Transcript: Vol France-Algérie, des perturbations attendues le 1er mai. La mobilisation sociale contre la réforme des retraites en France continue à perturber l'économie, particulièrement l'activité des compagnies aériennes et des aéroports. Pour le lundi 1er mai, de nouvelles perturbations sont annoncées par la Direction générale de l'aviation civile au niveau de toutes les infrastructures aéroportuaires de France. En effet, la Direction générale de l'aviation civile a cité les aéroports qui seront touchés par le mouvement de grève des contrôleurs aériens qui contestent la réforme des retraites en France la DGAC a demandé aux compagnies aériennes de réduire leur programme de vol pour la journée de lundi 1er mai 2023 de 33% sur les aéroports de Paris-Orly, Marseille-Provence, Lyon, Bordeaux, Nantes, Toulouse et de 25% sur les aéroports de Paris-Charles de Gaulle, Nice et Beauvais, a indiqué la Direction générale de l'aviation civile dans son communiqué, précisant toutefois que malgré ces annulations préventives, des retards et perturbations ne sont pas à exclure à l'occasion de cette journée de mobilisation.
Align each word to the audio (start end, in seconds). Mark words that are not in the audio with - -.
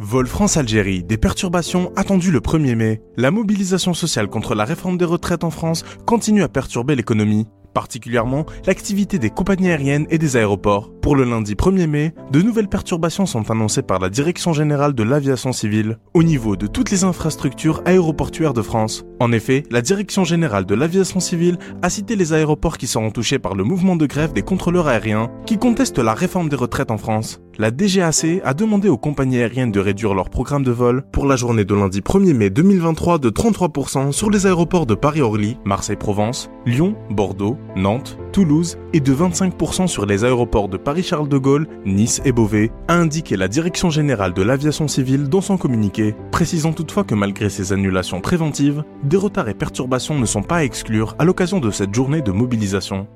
Vol 0.00 0.26
France-Algérie, 0.26 1.04
des 1.04 1.16
perturbations 1.16 1.92
attendues 1.94 2.32
le 2.32 2.40
1er 2.40 2.74
mai. 2.74 3.00
La 3.16 3.30
mobilisation 3.30 3.94
sociale 3.94 4.26
contre 4.26 4.56
la 4.56 4.64
réforme 4.64 4.98
des 4.98 5.04
retraites 5.04 5.44
en 5.44 5.50
France 5.50 5.84
continue 6.04 6.42
à 6.42 6.48
perturber 6.48 6.96
l'économie, 6.96 7.46
particulièrement 7.74 8.44
l'activité 8.66 9.20
des 9.20 9.30
compagnies 9.30 9.68
aériennes 9.68 10.08
et 10.10 10.18
des 10.18 10.36
aéroports. 10.36 10.90
Pour 11.00 11.14
le 11.14 11.22
lundi 11.22 11.54
1er 11.54 11.86
mai, 11.86 12.12
de 12.32 12.42
nouvelles 12.42 12.68
perturbations 12.68 13.24
sont 13.24 13.48
annoncées 13.52 13.82
par 13.82 14.00
la 14.00 14.08
Direction 14.08 14.52
générale 14.52 14.94
de 14.94 15.04
l'aviation 15.04 15.52
civile 15.52 16.00
au 16.12 16.24
niveau 16.24 16.56
de 16.56 16.66
toutes 16.66 16.90
les 16.90 17.04
infrastructures 17.04 17.80
aéroportuaires 17.84 18.52
de 18.52 18.62
France. 18.62 19.04
En 19.20 19.30
effet, 19.30 19.62
la 19.70 19.80
Direction 19.80 20.24
générale 20.24 20.66
de 20.66 20.74
l'aviation 20.74 21.20
civile 21.20 21.58
a 21.82 21.88
cité 21.88 22.16
les 22.16 22.32
aéroports 22.32 22.78
qui 22.78 22.88
seront 22.88 23.12
touchés 23.12 23.38
par 23.38 23.54
le 23.54 23.62
mouvement 23.62 23.94
de 23.94 24.06
grève 24.06 24.32
des 24.32 24.42
contrôleurs 24.42 24.88
aériens 24.88 25.30
qui 25.46 25.56
contestent 25.56 26.00
la 26.00 26.14
réforme 26.14 26.48
des 26.48 26.56
retraites 26.56 26.90
en 26.90 26.98
France 26.98 27.40
la 27.58 27.70
DGAC 27.70 28.40
a 28.44 28.54
demandé 28.54 28.88
aux 28.88 28.98
compagnies 28.98 29.38
aériennes 29.38 29.70
de 29.70 29.80
réduire 29.80 30.14
leur 30.14 30.30
programme 30.30 30.64
de 30.64 30.70
vol 30.70 31.04
pour 31.12 31.26
la 31.26 31.36
journée 31.36 31.64
de 31.64 31.74
lundi 31.74 32.00
1er 32.00 32.34
mai 32.34 32.50
2023 32.50 33.18
de 33.18 33.30
33% 33.30 34.12
sur 34.12 34.30
les 34.30 34.46
aéroports 34.46 34.86
de 34.86 34.94
Paris-Orly, 34.94 35.58
Marseille-Provence, 35.64 36.50
Lyon, 36.66 36.96
Bordeaux, 37.10 37.56
Nantes, 37.76 38.18
Toulouse 38.32 38.78
et 38.92 39.00
de 39.00 39.14
25% 39.14 39.86
sur 39.86 40.06
les 40.06 40.24
aéroports 40.24 40.68
de 40.68 40.76
Paris-Charles 40.76 41.28
de 41.28 41.38
Gaulle, 41.38 41.68
Nice 41.86 42.20
et 42.24 42.32
Beauvais, 42.32 42.72
a 42.88 42.94
indiqué 42.94 43.36
la 43.36 43.48
Direction 43.48 43.90
générale 43.90 44.34
de 44.34 44.42
l'aviation 44.42 44.88
civile 44.88 45.28
dans 45.28 45.40
son 45.40 45.56
communiqué, 45.56 46.14
précisant 46.32 46.72
toutefois 46.72 47.04
que 47.04 47.14
malgré 47.14 47.50
ces 47.50 47.72
annulations 47.72 48.20
préventives, 48.20 48.82
des 49.04 49.16
retards 49.16 49.48
et 49.48 49.54
perturbations 49.54 50.18
ne 50.18 50.26
sont 50.26 50.42
pas 50.42 50.56
à 50.56 50.64
exclure 50.64 51.14
à 51.18 51.24
l'occasion 51.24 51.60
de 51.60 51.70
cette 51.70 51.94
journée 51.94 52.22
de 52.22 52.32
mobilisation. 52.32 53.06